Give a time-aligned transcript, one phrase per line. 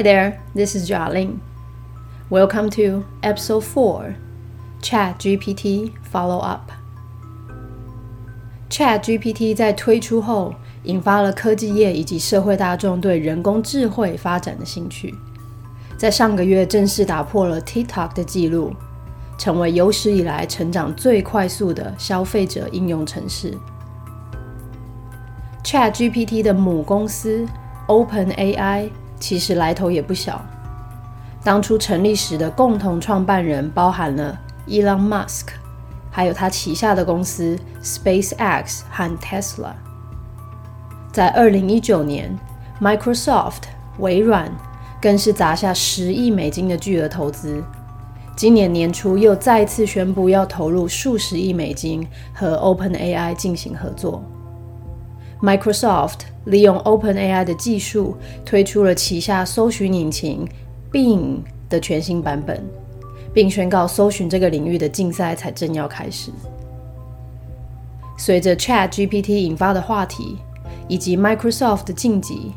[0.00, 1.40] Hi there, this is Jialing.
[2.30, 4.14] Welcome to Episode 4
[4.80, 6.72] Chat GPT Follow Up.
[8.70, 15.14] Chat GPT 在推出后，引发了科技业以及社会大众对人工智慧发展的兴趣。
[15.98, 18.72] 在上个月正式打破了 TikTok 的记录，
[19.36, 23.52] 成为有史以来成长最快速的消费者应用程式。
[25.62, 27.46] Chat GPT 的母公司
[27.86, 28.88] Open AI
[29.20, 30.44] 其实来头也不小。
[31.44, 35.48] 当初成立时的共同创办人包含了 Elon Musk，
[36.10, 39.72] 还有他旗下的公司 SpaceX 和 Tesla。
[41.12, 42.36] 在二零一九年
[42.80, 43.62] ，Microsoft
[43.98, 44.52] 微软
[45.00, 47.62] 更是砸下十亿美金的巨额投资。
[48.36, 54.22] 今年年初又再次宣布要投入数十亿美金和 OpenAI 进行合作。
[55.42, 60.46] Microsoft 利用 OpenAI 的技术推出了旗下搜寻引擎
[60.92, 61.38] Bing
[61.68, 62.62] 的全新版本，
[63.32, 66.30] 并宣告搜寻这个领域的竞赛才正要开始。
[68.18, 70.36] 随着 ChatGPT 引发的话题
[70.88, 72.52] 以及 Microsoft 的晋级，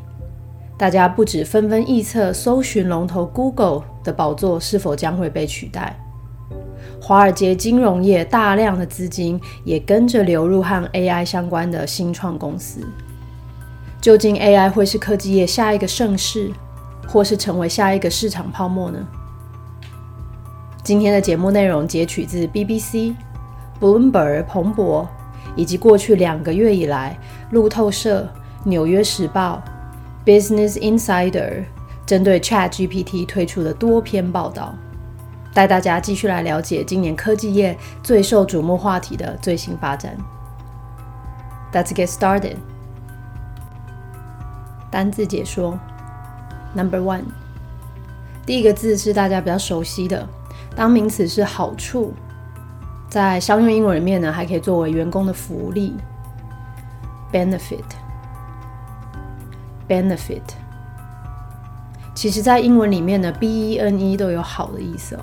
[0.76, 5.98] 大家不止纷纷预测搜寻龙头 Google 的宝座是否将会被取代，
[7.00, 12.80] 华尔街金融业大量的资金也跟着流入和 AI 相关的新创公司。
[14.00, 16.50] 究竟 AI 会是科技业下一个盛世，
[17.08, 18.98] 或是成为下一个市场泡沫呢？
[20.82, 23.14] 今天的节目内容截取自 BBC、
[23.80, 25.08] Bloomberg、彭博，
[25.56, 27.18] 以及过去两个月以来
[27.50, 28.28] 路透社、
[28.64, 29.62] 纽约时报。
[30.26, 31.64] Business Insider
[32.06, 34.74] 针对 ChatGPT 推出的多篇报道，
[35.54, 40.16] 带大家继续来了解今年科技业最受瞩目话题的最新发展。
[41.72, 42.56] Let's get started。
[44.90, 45.78] 单字解说
[46.74, 47.22] ：Number one，
[48.44, 50.28] 第一个字是大家比较熟悉的，
[50.76, 52.12] 当名词是好处，
[53.08, 55.96] 在商用英文里面呢，还可以作为员工的福利
[57.32, 57.84] ，benefit。
[59.86, 60.40] benefit，
[62.14, 65.20] 其实，在英文里面呢，b e n e 都有好的意思哦。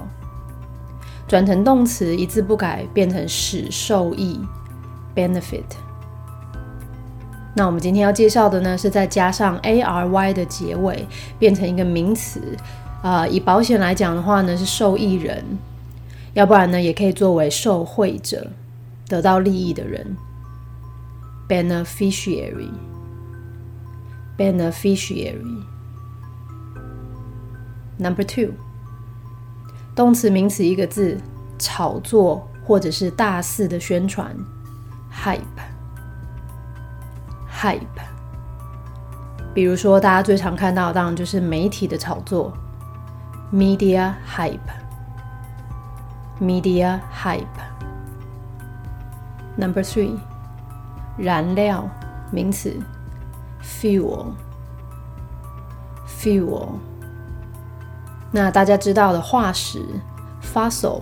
[1.32, 4.38] 转成动词，一字不改，变成使受益
[5.16, 5.64] ，benefit。
[7.56, 11.08] 那我们今天要介绍的呢，是再加上 a r y 的结尾，
[11.40, 12.42] 变成一个名词。
[13.02, 15.38] 啊，以保险来讲的话呢，是受益人；
[16.34, 18.48] 要不然呢，也可以作为受惠者，
[19.08, 20.18] 得到利益的人
[21.48, 22.72] ，beneficiary。
[24.38, 25.64] beneficiary.
[27.98, 28.50] Number two，
[29.96, 31.18] 动词、名词一个字，
[31.60, 34.36] 炒作或者是大肆的宣传
[35.14, 35.42] ，hype，hype。
[39.54, 42.54] 比如说，大家最常看到的，当然就是媒体的炒作
[43.54, 44.14] ，media
[46.40, 47.44] hype，media hype。
[49.58, 50.18] Number three，
[51.18, 51.90] 燃料，
[52.32, 52.80] 名词。
[53.62, 54.32] fuel，fuel。
[58.32, 59.84] 那大家知道的化石
[60.42, 61.02] ，fossil。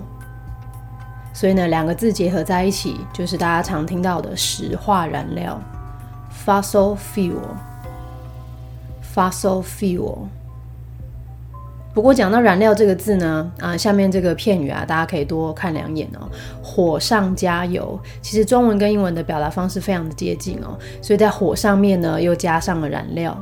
[1.31, 5.61] 所以呢，两个字结合在一起，就是大家常听到的石化燃料
[6.45, 6.97] ，fossil
[9.13, 10.17] fuel，fossil fuel。
[11.93, 16.27] 不过讲到燃料这个字呢，啊，下面这个片语啊，大家可以多看两眼哦。
[16.63, 23.37] 火上加油，其实中文跟英文的表达方式非常的接近哦，所以在火上面呢，又加上了燃料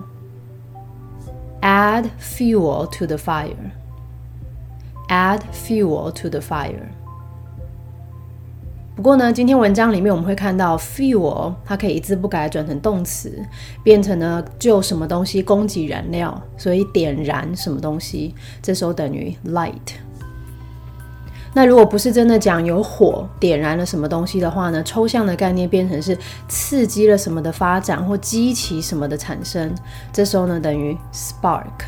[1.61, 6.87] ，add fuel to the fire，add fuel to the fire。
[8.95, 13.45] 不过呢，今天文章里面我们会看到 fuel，它可以一字不改转成动词，
[13.83, 19.99] 变成了就什么东西供给燃料，所以点燃什么东西，这时候等于 light。
[21.53, 26.17] 那如果不是真的讲有火点燃了什么东西的话呢，抽象的概念变成是
[26.47, 29.73] 刺激了什么的发展或激起什么的产生，
[30.13, 31.85] 这时候呢等于 spark。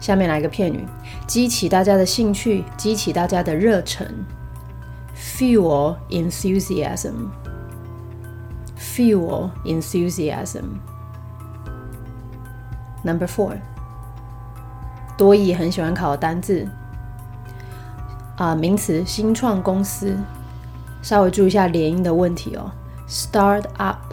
[0.00, 0.86] 下面来个片语，
[1.26, 4.06] 激起大家的兴趣，激起大家的热忱。
[5.16, 7.28] fuel enthusiasm.
[8.78, 10.64] Fuel enthusiasm.
[13.02, 13.56] Number four，
[15.16, 16.68] 多益很喜欢考的单字
[18.36, 20.14] 啊，名词新创公司，
[21.02, 22.70] 稍微注意一下连音的问题哦。
[23.08, 24.12] Start up，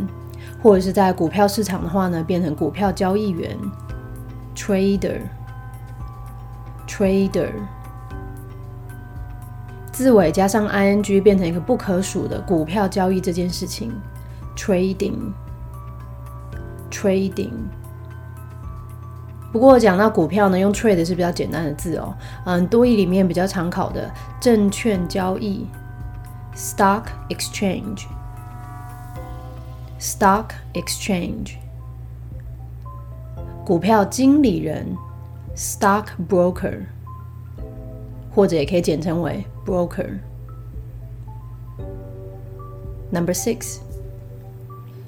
[0.61, 3.57] 或者是在股票市场的话呢，变成股票交易员
[4.53, 7.51] ，trader，trader。
[9.93, 13.93] 字尾加上 ing 变成一个不可数的股票交易这件事情
[14.57, 17.53] ，trading，trading。
[19.53, 22.13] 不过讲到股票呢，用 trade 是比较简单的字哦。
[22.45, 25.65] 嗯，多义里面比较常考的证券交易。
[26.54, 28.06] stock exchange
[29.98, 31.56] stock exchange
[33.64, 34.86] 股票经理人
[35.54, 36.80] stock broker
[38.34, 40.18] 或者也可以简称为 broker
[43.10, 43.78] number six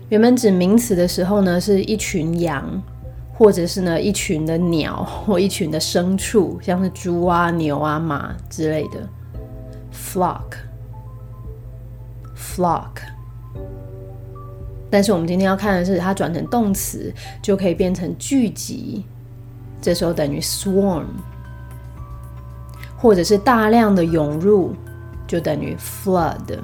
[0.09, 2.83] 原本指名词的时候呢是一群羊
[3.35, 9.09] 或者是呢一群的鸟或一群的牲畜像是猪啊牛啊马之类的
[9.93, 10.66] flock
[12.58, 12.90] Flock，
[14.90, 19.06] 但是我们今天要看的是它转成动词就可以变成聚集，
[19.80, 21.04] 这时候等于 swarm，
[22.98, 24.74] 或者是大量的涌入
[25.28, 26.58] 就等于 flood。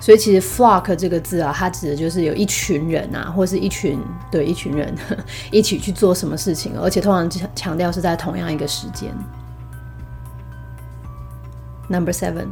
[0.00, 4.00] 所以其实 flock 这个字啊，它指的就是有一群人啊，或是一群
[4.32, 4.94] 对一群人
[5.52, 9.14] 一起去做什么事情，而且通常强调是在同样一个时间。
[11.90, 12.46] Number seven。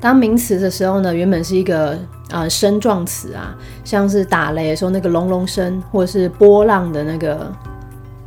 [0.00, 1.98] 当名词的时候呢，原本是一个
[2.30, 3.52] 呃声状词啊，
[3.84, 7.52] 像是打雷的时候那个隆隆声，或者是波浪的那个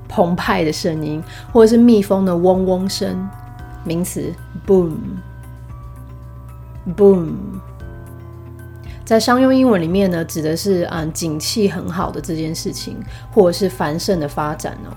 [0.09, 1.23] 澎湃的声音，
[1.53, 3.29] 或者是蜜蜂的嗡嗡声。
[3.83, 4.31] 名词
[4.68, 4.89] boom，boom，
[9.06, 12.97] 在商用英文里面呢，指的是嗯景气很好的这件事情，
[13.31, 14.91] 或者是繁盛的发展哦。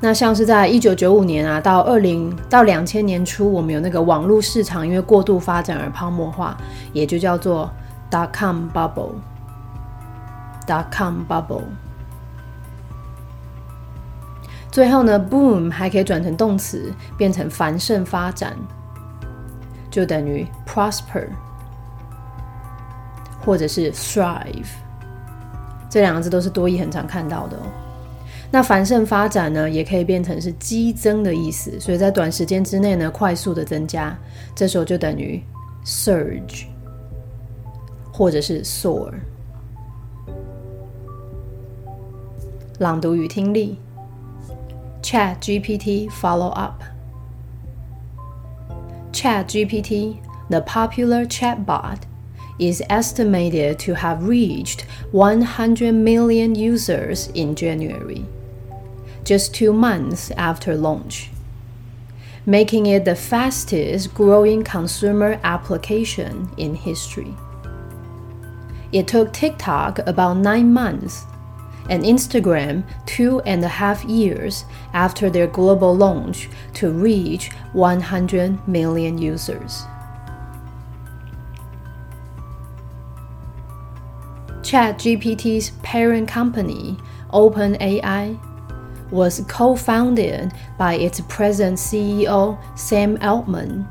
[0.00, 6.54] 那像是在一九九五年啊，到二零到两千年初，我们有那个网络市场因为过度发展而泡沫化，
[6.92, 7.70] 也就叫做
[8.10, 9.12] dot com bubble,
[10.66, 11.62] dot com bubble。
[14.74, 18.56] 最后呢，boom 还可以转成动词，变成繁盛发展，
[19.88, 21.28] 就等于 prosper，
[23.44, 24.66] 或者是 thrive。
[25.88, 27.60] 这两个字都是多义很常看到的哦。
[28.50, 34.12] 那繁盛发展呢，也可以变成是激增的意思，所以在短时间之内呢，快速的增加，
[34.56, 35.40] 这时候就等于
[35.84, 36.64] surge，
[38.12, 39.12] 或者是 soar。
[42.80, 43.78] 朗读与听力。
[45.04, 46.82] ChatGPT follow up.
[49.12, 52.04] ChatGPT, the popular chatbot,
[52.58, 58.24] is estimated to have reached 100 million users in January,
[59.24, 61.28] just two months after launch,
[62.46, 67.34] making it the fastest growing consumer application in history.
[68.90, 71.26] It took TikTok about nine months
[71.90, 79.18] and Instagram two and a half years after their global launch to reach 100 million
[79.18, 79.84] users.
[84.62, 86.96] ChatGPT's parent company,
[87.30, 88.40] OpenAI,
[89.10, 93.86] was co founded by its present CEO Sam Altman,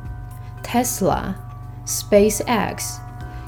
[0.63, 1.37] Tesla,
[1.85, 2.99] SpaceX,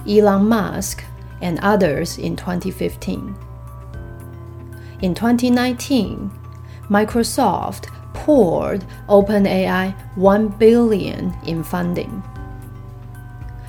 [0.08, 1.04] Elon Musk,
[1.42, 3.36] and others in 2015.
[5.06, 6.32] In 2019,
[6.90, 12.24] Microsoft poured OpenAI 1 billion in funding.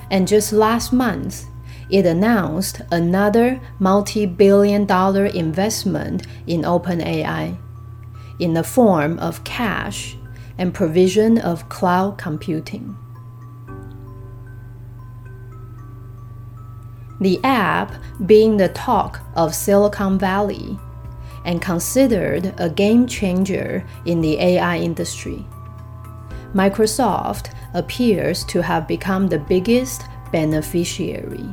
[0.09, 1.45] And just last month,
[1.91, 7.55] it announced another multi-billion dollar investment in OpenAI
[8.39, 10.17] in the form of cash
[10.57, 12.97] and provision of cloud computing.
[17.21, 17.93] The app
[18.25, 20.79] being the talk of Silicon Valley
[21.47, 25.45] and considered a game changer in the AI industry.
[26.53, 31.47] Microsoft appears to have become the biggest beneficiary.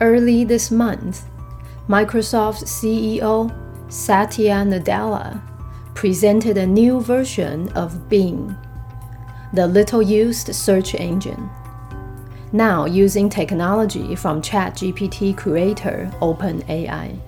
[0.00, 1.24] Early this month,
[1.88, 3.54] Microsoft CEO
[3.88, 5.40] Satya Nadella
[5.94, 8.56] presented a new version of Bing,
[9.52, 11.48] the little used search engine
[12.52, 17.18] now using technology from ChatGPT creator OpenAI.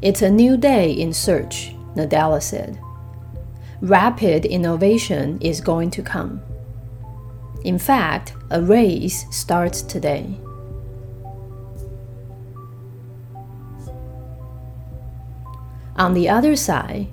[0.00, 2.78] It's a new day in search, Nadella said.
[3.80, 6.42] Rapid innovation is going to come.
[7.64, 10.38] In fact, a race starts today.
[15.96, 17.08] On the other side,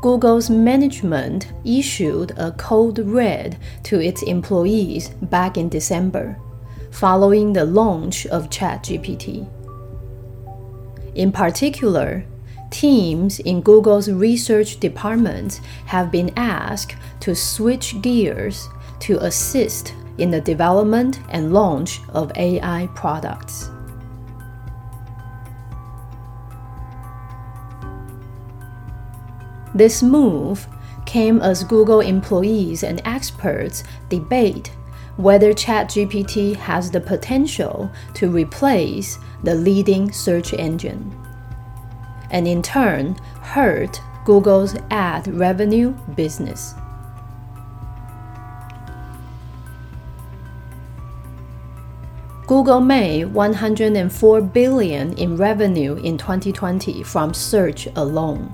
[0.00, 6.38] Google's management issued a code red to its employees back in December,
[6.90, 9.46] following the launch of ChatGPT.
[11.14, 12.24] In particular,
[12.70, 18.68] teams in Google's research departments have been asked to switch gears
[19.00, 23.70] to assist in the development and launch of AI products.
[29.74, 30.66] This move
[31.06, 34.72] came as Google employees and experts debate
[35.16, 41.14] whether ChatGPT has the potential to replace the leading search engine,
[42.30, 46.74] and in turn hurt Google's ad revenue business.
[52.46, 58.52] Google made 104 billion in revenue in 2020 from search alone.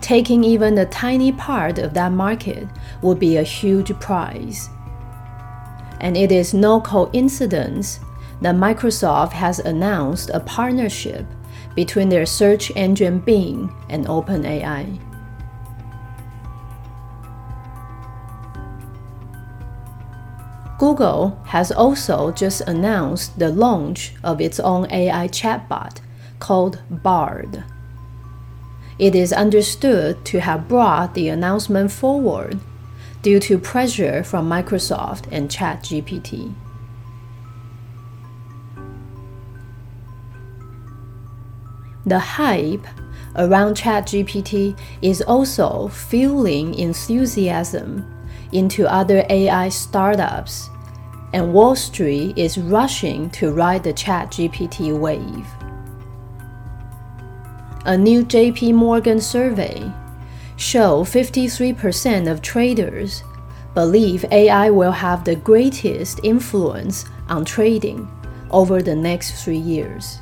[0.00, 2.66] Taking even a tiny part of that market
[3.02, 4.68] would be a huge prize.
[6.00, 8.00] And it is no coincidence
[8.40, 11.26] that Microsoft has announced a partnership
[11.74, 14.98] between their search engine Bing and OpenAI.
[20.78, 25.98] Google has also just announced the launch of its own AI chatbot
[26.38, 27.62] called Bard
[29.00, 32.60] it is understood to have brought the announcement forward
[33.22, 36.54] due to pressure from Microsoft and ChatGPT.
[42.04, 42.86] The hype
[43.36, 48.04] around ChatGPT is also fueling enthusiasm
[48.52, 50.68] into other AI startups,
[51.32, 55.46] and Wall Street is rushing to ride the ChatGPT wave
[57.86, 59.90] a new JP Morgan survey
[60.56, 63.22] show 53% of traders
[63.72, 68.06] believe AI will have the greatest influence on trading
[68.50, 70.18] over the next 3 years.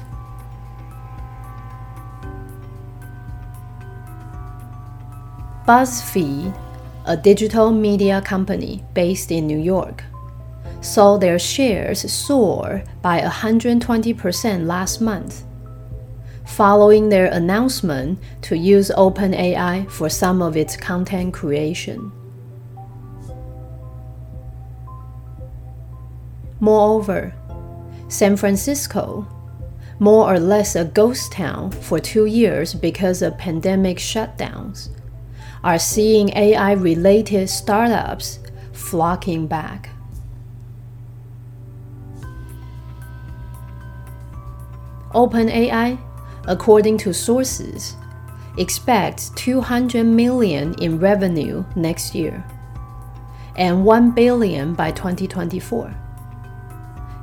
[5.67, 6.57] BuzzFeed,
[7.07, 10.05] a digital media company based in New York,
[10.81, 15.43] saw their shares soar by 120% last month
[16.49, 22.11] following their announcement to use OpenAI for some of its content creation.
[26.59, 27.35] Moreover,
[28.09, 29.28] San Francisco,
[30.00, 34.88] more or less a ghost town for two years because of pandemic shutdowns,
[35.62, 38.38] are seeing AI related startups
[38.73, 39.90] flocking back.
[45.12, 45.99] OpenAI
[46.49, 47.97] according to sources,
[48.57, 52.45] expects 200 million in revenue next year
[53.57, 55.95] and 1 billion by 2024.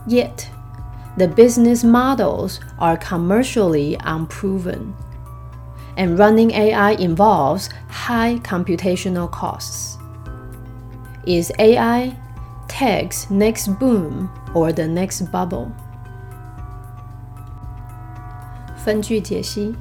[0.08, 0.50] Yet,
[1.18, 4.94] the business models are commercially unproven,
[5.98, 9.98] and running AI involves high computational costs.
[11.26, 12.16] Is AI
[12.68, 15.74] tech's next boom or the next bubble?
[18.86, 19.74] 分句解析。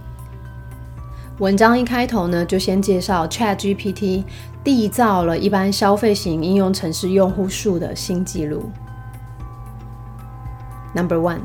[1.38, 4.24] 文章一开头呢，就先介绍 Chat GPT
[4.64, 8.70] 缔造了一般消费型应用程式用户数的新纪录。
[10.94, 11.40] Number one，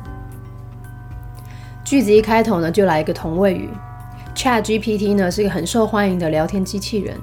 [1.84, 3.70] 句子一开头呢，就来一个同位语。
[4.34, 7.20] Chat GPT 呢是一个很受欢迎的聊天机器人。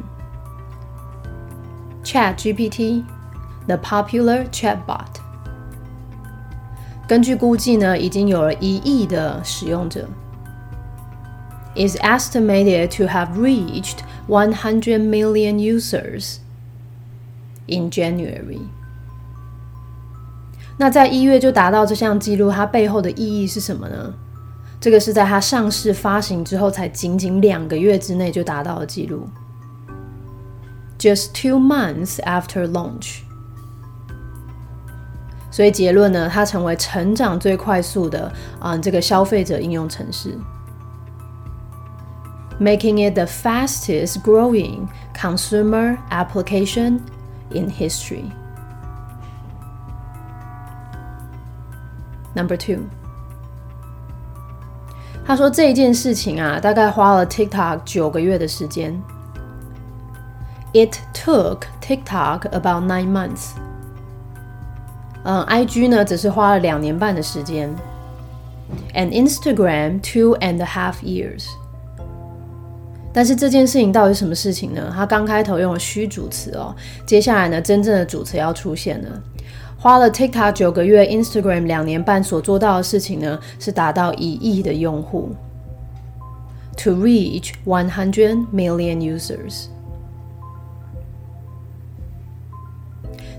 [2.05, 5.07] Chat GPT，the popular chatbot。
[7.09, 10.07] 根据估计呢，已经有了一亿的使用者。
[11.76, 16.38] Is estimated to have reached 100 million users
[17.66, 18.62] in January。
[20.78, 24.14] 那在一月就达到这项记录，它背后的意义是什么呢？
[24.80, 29.28] 这个是在它上市发行之后，才仅仅两个月之内就达到了记录。
[30.99, 33.18] Just two months after launch，
[35.50, 40.38] 所以结论呢，它成为成长最快速的啊这个消费者应用程式
[42.60, 47.01] ，making it the fastest growing consumer application
[47.51, 48.32] in history.
[52.34, 52.88] Number two.
[55.25, 59.01] 他说这一件事情啊，大概花了 TikTok 九个月的时间。
[60.74, 63.51] It took TikTok about nine months。
[65.24, 67.75] 嗯，IG 呢只是花了两年半的时间，
[68.96, 71.46] and Instagram two and a half years。
[73.16, 74.92] 但是这件事情到底什么事情呢？
[74.94, 79.23] 他刚开头用了虚主词哦，接下来呢，真正的主词要出现了。
[79.78, 85.30] 花了 TikTok 九个月，Instagram 两年半所做到的事情呢，是达到一亿的用户
[86.76, 89.68] ，to reach one hundred million users。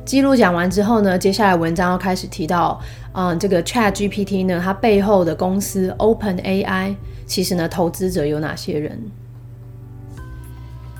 [0.03, 2.81] 记录讲完之后呢，接下来文章要开始提到，
[3.13, 6.95] 嗯，这个 Chat GPT 呢，它背后的公司 Open AI，
[7.27, 8.99] 其实呢，投资者有哪些人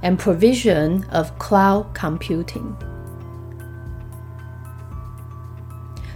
[0.02, 2.64] ，and provision of cloud computing。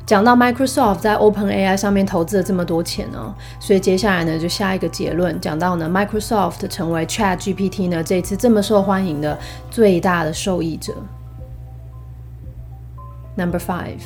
[0.08, 9.38] 讲到 Microsoft 在 OpenAI 上面投资了这么多钱哦，所以接下来呢就下一个结论，讲到呢 Microsoft 成为 ChatGPT 呢这次这么受欢迎的
[9.70, 10.94] 最大的受益者。
[13.36, 14.00] Number five，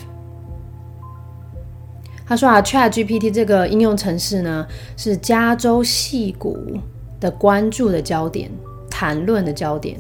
[2.26, 4.66] 他说啊，ChatGPT 这个应用程式呢
[4.98, 6.80] 是加州戏骨
[7.20, 8.50] 的关注的焦点，
[8.90, 10.00] 谈论的焦点。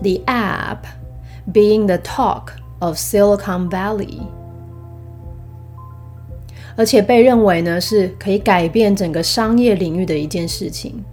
[0.00, 0.78] The app
[1.52, 2.61] being the talk。
[2.82, 4.18] Of Silicon Valley，
[6.76, 11.04] 而且被认为呢是可以改变整个商业领域的一件事情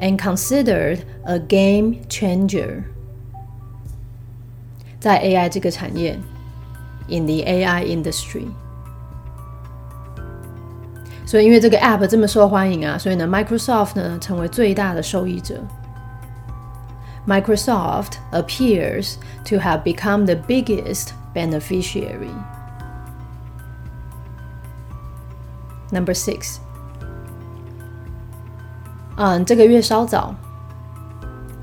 [0.00, 2.82] ，and considered a game changer，
[4.98, 6.18] 在 AI 这个产业
[7.08, 8.46] ，in the AI industry。
[11.24, 15.60] 所以，因为这个 App 这么受欢迎啊，所以呢，Microsoft 呢成为最大的受益者。
[17.27, 22.33] Microsoft appears to have become the biggest beneficiary.
[25.91, 26.59] Number six.
[29.17, 30.33] 嗯，这个月稍早，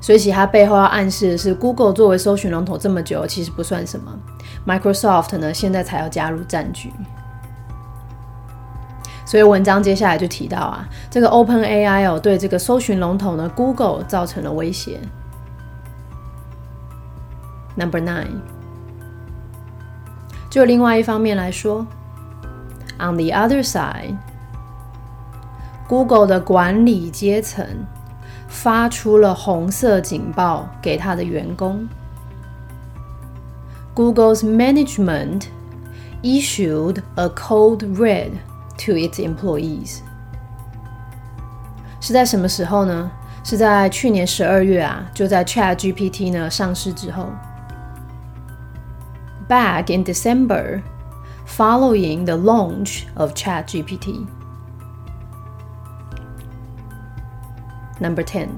[0.00, 4.12] 所以其它背后要暗示的是，Google 作为搜寻龙头这么久，其实不算什么。
[4.66, 6.92] Microsoft 呢，现在才要加入战局。
[9.24, 15.00] 所以文章接下来就提到啊，这个 Open AI 哦，对这个搜寻龙头呢 Google 造成了威胁。
[17.75, 18.41] Number nine，
[20.49, 21.85] 就另外一方面来说，
[22.97, 27.85] On the other side，Google 的管理阶层
[28.47, 31.87] 发出了红色警报给他的员工。
[33.93, 35.43] Google's management
[36.23, 38.31] issued a code red
[38.77, 39.99] to its employees。
[41.99, 43.11] 是在什么时候呢？
[43.43, 47.29] 是在去年十二月啊，就在 Chat GPT 呢上市之后。
[49.52, 50.82] Back in December
[51.44, 54.26] following the launch of ChatGPT.
[58.00, 58.48] Number ten，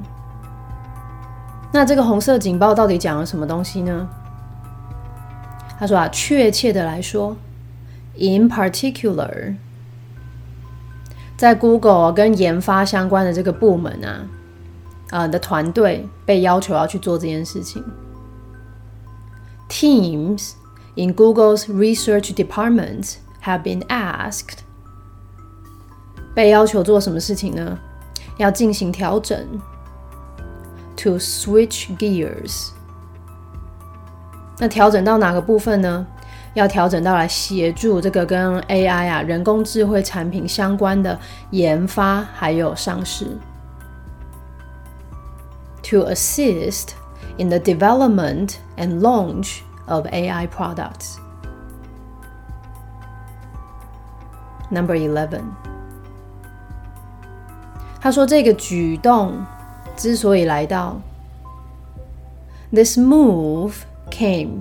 [1.73, 4.09] 那这个红色警报到底讲了什么东西呢？
[5.81, 7.37] 他说啊，确切的来说
[8.17, 9.57] ，in particular，
[11.37, 14.29] 在 Google 跟研发相关的这个部门啊，
[15.11, 17.83] 啊的团队被要求要去做这件事情。
[19.69, 20.53] Teams
[20.96, 24.60] in Google's research departments have been asked
[26.34, 27.78] 被要求做什么事情呢？
[28.38, 29.38] 要进行调整，
[30.96, 32.70] to switch gears。
[34.58, 36.06] 那调整到哪个部分呢？
[36.56, 41.18] 要调整到来协助这个跟 AI 啊人工智慧产品相关的
[41.52, 43.38] 研发还有上市，
[45.84, 46.90] to assist
[47.38, 51.17] in the development and launch of AI products.
[54.71, 55.43] Number eleven，
[58.01, 59.35] 他说这个举动
[59.97, 61.01] 之所以来到
[62.73, 63.75] ，this move
[64.11, 64.61] came。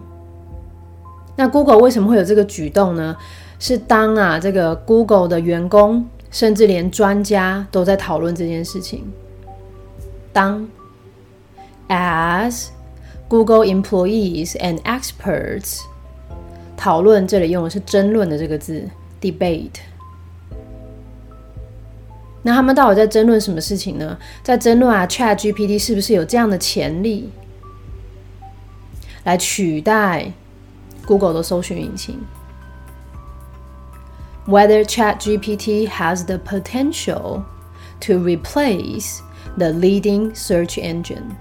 [1.35, 3.15] 那 Google 为什么会有这个举动呢？
[3.59, 9.09] 是当啊，这个 Google 的员工，甚至连专家都在讨论这件事情。
[10.33, 10.67] 当
[11.87, 12.67] as
[13.32, 15.80] Google employees and experts
[16.76, 18.88] 讨论，这里用的是争论的这个字，
[19.20, 19.80] debate。
[22.42, 24.16] 那他们到底在争论什么事情呢？
[24.42, 27.30] 在争论啊，Chat GPT 是不是有这样的潜力
[29.24, 30.32] 来取代
[31.04, 32.18] Google 的搜寻引擎？
[34.46, 37.42] Whether Chat GPT has the potential
[38.00, 39.18] to replace
[39.58, 41.36] the leading search engine。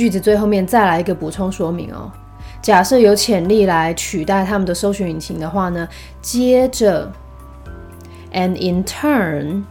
[0.00, 2.10] 句子最后面再来一个补充说明哦。
[2.62, 5.86] 假设有潜力来取代他们的搜寻引擎的话呢，
[6.22, 7.12] 接着
[8.32, 9.62] ，and in turn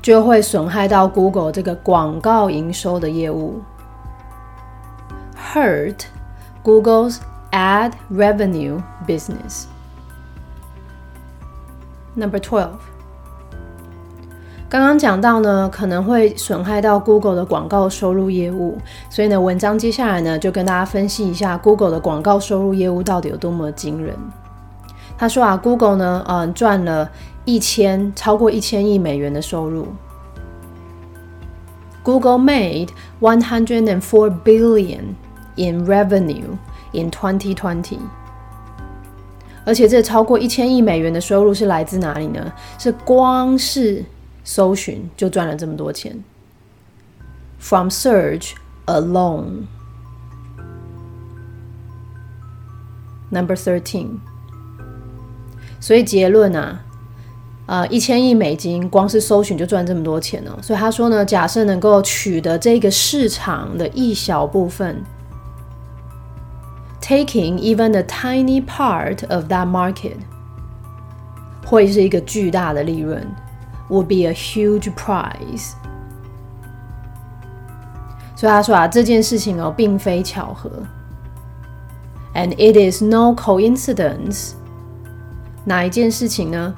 [0.00, 3.60] 就会损害到 Google 这个广告营收的业务
[5.52, 6.04] ，hurt
[6.62, 7.16] Google's
[7.50, 9.64] ad revenue business.
[12.14, 12.78] Number twelve.
[14.72, 18.78] 刚刚讲到呢，可能会损害到 Google 的广告收入业务，
[19.10, 24.16] 所以呢，文章接下来呢就跟大家分析一下 Google 的广告收入业务到底有多么惊人。
[25.18, 27.10] 他说啊，Google 呢，嗯，赚了
[27.44, 29.88] 一千超过一千亿美元的收入。
[32.02, 32.88] Google made
[33.20, 35.02] one hundred and four billion
[35.56, 36.56] in revenue
[36.92, 37.98] in 2020。
[39.66, 42.50] 而且这超过一千亿美元的收入是来自哪里呢？
[42.78, 44.02] 是光是
[44.44, 46.22] 搜寻就赚了这么多钱
[47.58, 48.52] ，from search
[48.86, 49.66] alone.
[53.30, 54.18] Number thirteen.
[55.80, 56.84] 所以结论啊，
[57.66, 60.58] 呃，一千亿美金光是搜寻就赚这么多钱哦。
[60.62, 65.02] 所以他说呢，假设能够取得这个市场的一小部分
[67.00, 70.18] ，taking even a tiny part of that market，
[71.64, 73.26] 会是一个巨大的利润。
[73.91, 75.73] would be a huge prize。
[78.35, 80.69] 所以他说啊，这件事情哦，并非巧合，
[82.35, 84.53] and it is no coincidence。
[85.65, 86.73] 哪一件事情呢？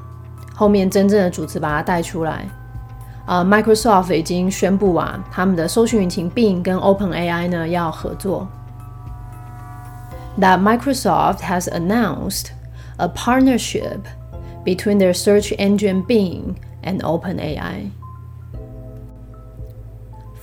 [0.56, 2.48] 后面真正的主词把它带出来。
[3.26, 8.48] 啊、uh,，Microsoft 已经宣布啊，他们的搜寻引擎 Bing 跟 OpenAI 呢要合作。
[10.40, 12.48] That Microsoft has announced
[12.98, 14.00] a partnership
[14.66, 17.91] between their search engine Bing and OpenAI.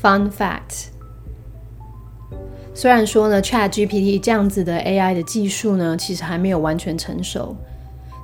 [0.01, 0.87] Fun fact：
[2.73, 7.55] 虽然说呢，ChatGPT 这样子的 AI 的技术呢，其实还没有完全成熟，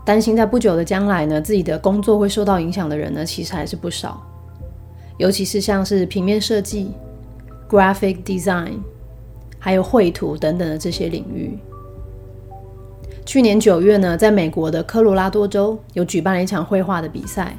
[0.04, 4.22] 担心在不久的将来呢，自己的工作会受到影响的人呢，其实还是不少。
[5.18, 6.92] 尤其是像是平面设计、
[7.70, 8.80] graphic design，
[9.60, 11.58] 还有绘图等等的这些领域。
[13.26, 17.56] 去年九月呢，在美国的科罗拉多州有举办了一场绘画的比赛。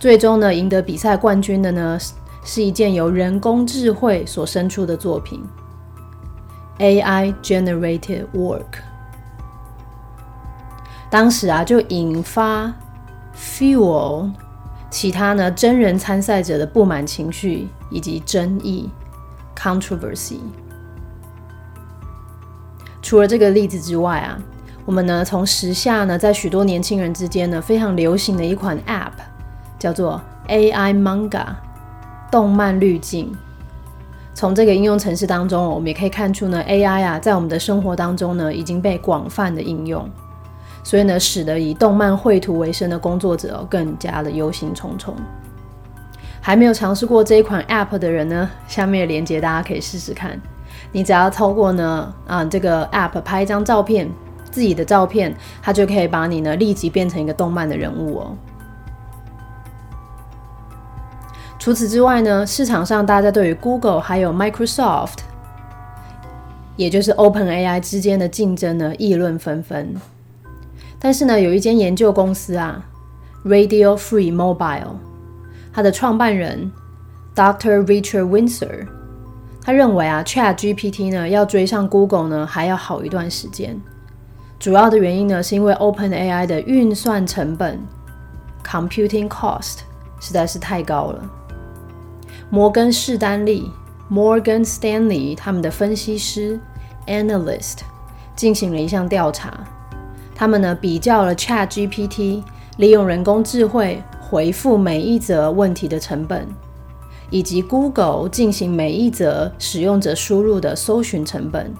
[0.00, 1.98] 最终呢，赢得比赛冠军的呢，
[2.42, 5.44] 是一件由人工智慧所生出的作品
[6.78, 8.80] ，AI generated work。
[11.10, 12.72] 当时啊，就引发
[13.36, 14.30] fuel
[14.88, 18.88] 其他呢真人参赛者的不满情绪以及争议
[19.54, 20.38] controversy。
[23.02, 24.38] 除了这个例子之外啊，
[24.86, 29.12] 我们呢从时下呢，在许多年轻人之间呢，非常流行的一款 app。
[29.80, 31.46] 叫做 AI Manga
[32.30, 33.34] 动漫滤镜。
[34.32, 40.08] 从这个应用程式当中，我们也可以看出呢，AI 啊，在我们的生活当中呢，已经被广泛的应用，
[40.84, 45.12] 所以呢，使得以动漫绘图为生的工作者更加的忧心忡忡。
[46.40, 50.40] 还没有尝试过这一款 App 的人呢，下面的链接大家可以试试看。
[50.92, 54.08] 你只要透过呢，啊，这个 App 拍一张照片，
[54.50, 58.36] 自己的照片，它就可以把你呢立即变成一个动漫的人物哦。
[61.60, 65.18] 除此之外呢，市场上大家对于 Google 还有 Microsoft，
[66.74, 69.94] 也就是 OpenAI 之间的竞争呢议论纷纷。
[70.98, 72.82] 但是呢，有一间研究公司啊
[73.44, 74.94] ，Radio Free Mobile，
[75.70, 76.72] 它的创办人
[77.36, 77.84] Dr.
[77.84, 78.86] Richard Windsor，
[79.62, 83.78] 他认为啊，ChatGPT 呢要追上 Google 呢还要好一段时间。
[84.58, 87.78] 主要的原因呢，是因为 OpenAI 的运算成本
[88.64, 89.80] （computing cost）
[90.20, 91.30] 实在是太高了。
[92.52, 93.70] 摩根士丹利
[94.10, 96.58] （Morgan Stanley） 他们的分析师
[97.06, 97.76] （analyst）
[98.34, 99.64] 进行了一项调查，
[100.34, 102.42] 他们呢比较了 ChatGPT
[102.76, 106.44] 利用人工智慧回复每一则问题的成本，
[107.30, 111.72] 以及 Google 进行每一则使用者输入的搜寻成本。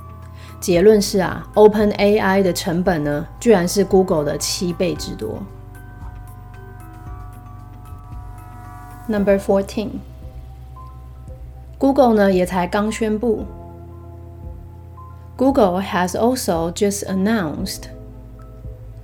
[0.61, 5.43] 结论是啊，OpenAI 的成本呢，居然是 Google 的七倍之多。
[9.09, 9.89] Number fourteen。
[11.80, 13.46] Google 呢也才刚宣布，
[15.36, 17.84] Google has also just announced，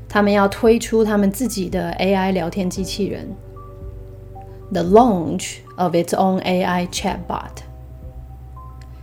[0.08, 3.36] 他们要推出他们自己的 AI 聊天机器人，
[4.72, 7.64] the launch of its own AI chatbot，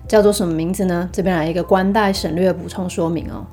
[0.09, 1.11] 叫做什么名字呢？
[1.13, 3.45] 这边来一个关带省略补充说明哦，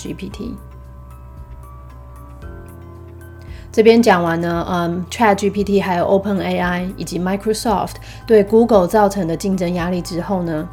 [3.71, 7.93] 这边讲完呢，嗯，ChatGPT 还有 OpenAI 以及 Microsoft
[8.27, 10.67] 对 Google 造成的竞争压力之后呢，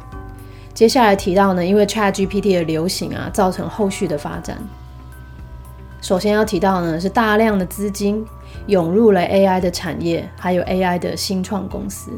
[0.73, 4.57] 接下来提到呢，因为 ChatGPT 的流行啊，造成后续的发展。
[6.01, 8.25] 首先要提到呢，是大量的资金
[8.67, 12.11] 涌入了 AI 的产业，还有 AI 的新创公司。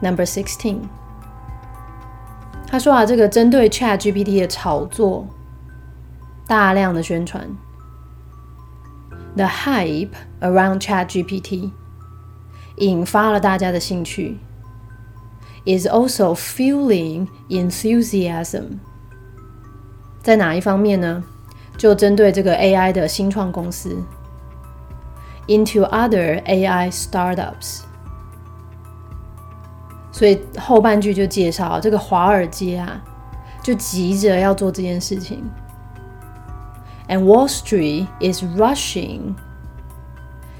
[0.00, 0.78] Number sixteen，
[2.66, 5.26] 他说啊，这个针对 ChatGPT 的炒作，
[6.46, 7.46] 大量的宣传。
[9.36, 11.70] The hype around ChatGPT
[12.78, 14.38] 引发了大家的兴趣
[15.66, 18.78] ，is also fueling enthusiasm。
[20.22, 21.22] 在哪一方面呢？
[21.76, 24.02] 就针对这个 AI 的新创公司
[25.46, 27.82] ，into other AI startups。
[30.10, 33.04] 所以后半句就介绍这个华尔街啊，
[33.62, 35.44] 就急着要做这件事情。
[37.08, 39.34] And Wall Street is rushing，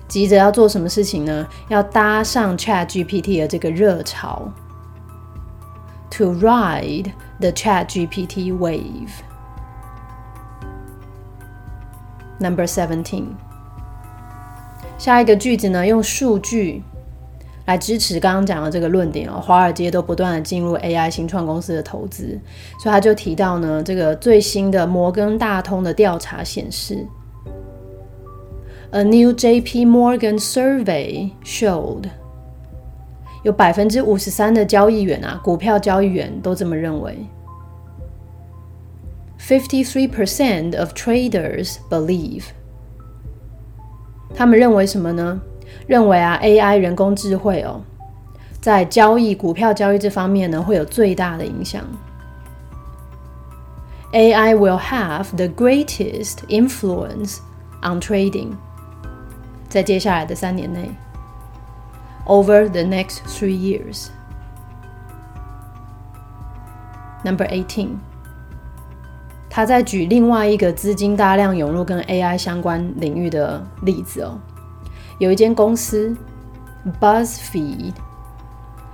[0.07, 1.47] 急着要做什么事情呢？
[1.69, 4.53] 要搭上 Chat GPT 的这个热潮
[6.11, 9.11] ，to ride the Chat GPT wave。
[12.39, 13.31] Number seventeen，
[14.99, 16.85] 下一个句子呢，用数据
[17.67, 19.41] 来支持刚刚讲的这个论点哦。
[19.41, 22.39] 华尔街都不断的进入 AI 新创公司的投资，
[22.81, 27.07] 所以他就提到呢，这个最新的摩根大通的调查显示
[28.91, 29.85] ，A new J.P.
[29.85, 32.05] Morgan survey showed，
[33.43, 37.19] 有百分之五十三的交易员啊，股票交易员都这么认为。
[39.39, 42.45] Fifty-three percent of traders believe，
[44.35, 45.41] 他们认为什么呢？
[45.87, 47.81] 认为啊，AI 人工智慧哦，
[48.61, 51.83] 在交易股票交易这方面呢，会有最大的影响。
[54.13, 57.39] AI will have the greatest influence
[57.83, 58.53] on trading，
[59.69, 60.91] 在接下来的三年内
[62.27, 64.09] ，over the next three years。
[67.25, 67.97] Number eighteen，
[69.51, 74.39] 他在举另外一个资金大量涌入跟 AI 相关领域的例子哦。
[75.19, 76.15] 有一间公司
[77.01, 77.95] ，BuzzFeed，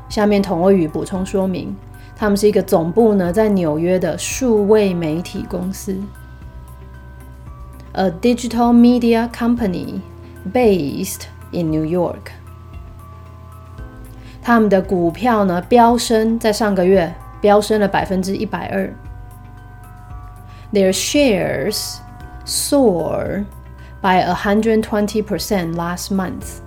[0.09, 1.75] 下面同位语补充说明，
[2.15, 6.01] 他们是一个总部呢在纽约的数位媒体公司
[7.93, 10.01] ，a digital media company
[10.53, 12.31] based in New York。
[14.41, 18.95] 他们的股票呢飙升，在上个月飙升了百分之一百二
[20.73, 21.97] ，their shares
[22.47, 23.45] soar。
[24.02, 26.60] by 120 percent last month。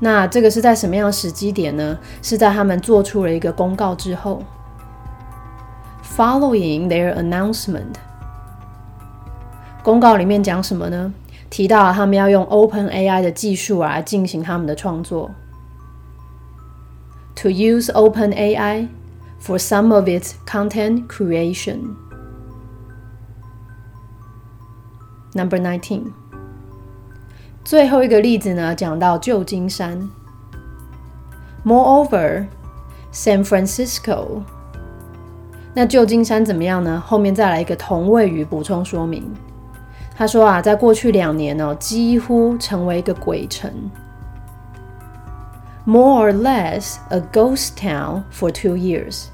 [0.00, 1.98] 那这个是在什么样的时机点呢？
[2.20, 4.42] 是在他们做出了一个公告之后，
[6.16, 7.94] following their announcement。
[9.82, 11.12] 公告里面讲什么呢？
[11.50, 15.30] 提到他们要用 Open AI 的技术来进行他们的创作，
[17.36, 18.88] to use Open AI
[19.40, 21.94] for some of its content creation。
[25.33, 26.05] Number nineteen，
[27.63, 30.09] 最后一个例子呢，讲到旧金山。
[31.63, 32.47] Moreover,
[33.13, 34.41] San Francisco，
[35.75, 37.03] 那旧金山怎么样呢？
[37.05, 39.31] 后面再来一个同位语补充说明。
[40.15, 43.71] 他说啊，在过去两年呢，几乎成为一个鬼城
[45.85, 49.25] ，more or less a ghost town for two years。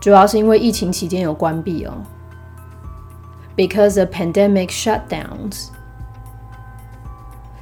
[0.00, 1.94] 主要是因为疫情期间有关闭哦。
[3.55, 5.67] because of pandemic shutdowns。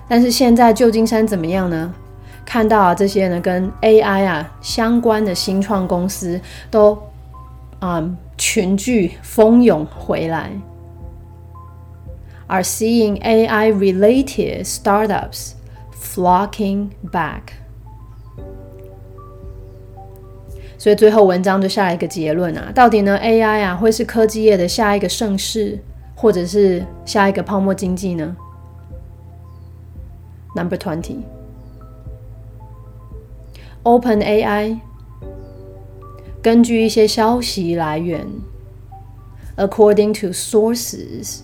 [0.07, 1.93] 但是现在旧金山怎么样呢？
[2.45, 6.39] 看到啊，这些呢跟 AI 啊相关的新创公司
[6.71, 6.97] 都
[7.79, 8.01] 啊
[8.37, 10.51] 群聚蜂涌回来，
[12.47, 15.55] are seeing AI related startups
[15.93, 17.41] flocking back。
[20.82, 25.78] 所以最后文章就下了一个结论啊，到底呢 AI 啊会是科技业的下一个盛世，
[26.16, 28.36] 或者是下一个泡沫经济呢
[30.56, 31.18] ？Number twenty,
[33.84, 34.80] Open AI
[36.42, 38.26] 根据一些消息来源
[39.56, 41.42] ，according to sources，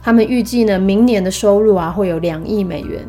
[0.00, 3.04] 他们预计呢明年的收入啊会有两亿美元。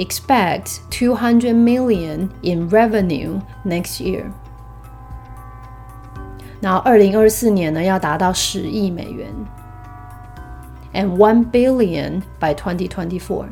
[0.00, 4.24] expect 200 million in revenue next year.
[6.60, 9.28] 然后二零二四年呢要达到十亿美元，
[10.94, 13.46] and one billion by 2024.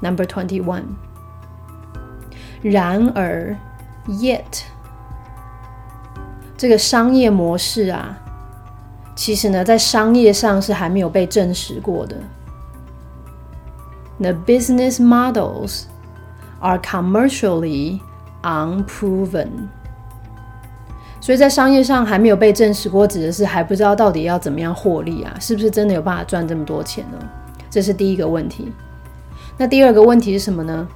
[0.00, 0.84] Number twenty one.
[2.60, 3.56] 然而，
[4.08, 4.62] yet
[6.56, 8.18] 这个商业模式啊，
[9.16, 12.16] 其实呢，在商业上是还没有被证实过的。
[14.19, 15.83] The business models
[16.59, 17.99] are commercially
[18.41, 19.49] unproven。
[21.19, 27.17] 所以在商业上还没有被证实过，指的是还不知道到底要怎么样获利啊，是不是真的有办法赚这么多钱呢？
[27.69, 28.71] 这是第一个问题。
[29.57, 30.87] 那第二个问题是什么呢？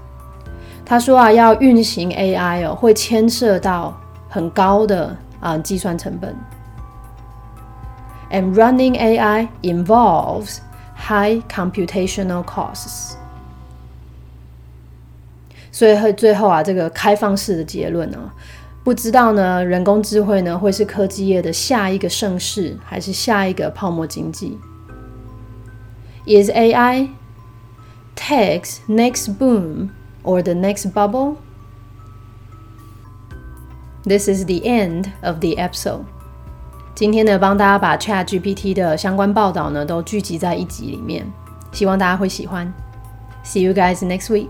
[0.86, 4.00] 他说啊，要运行 AI 哦，会牵涉到
[4.30, 6.36] 很高的啊计算成本。
[8.32, 10.60] And running AI involves
[11.01, 13.15] high computational costs。
[15.71, 18.31] 所以最后啊，这个开放式的结论呢，
[18.83, 24.59] 不知道呢，人工智慧呢会是科技业的下一个盛世，还是下一个泡沫经济？
[26.25, 27.11] Is AI
[28.17, 29.91] tech's next boom
[30.25, 31.37] or the next bubble?
[34.05, 36.05] This is the end of the episode.
[37.02, 41.26] 今天呢，帮大家把 Chat GPT 的相关报道呢都聚集在一集里面，
[41.72, 42.72] 希望大家会喜欢。
[43.44, 44.50] See you guys next week.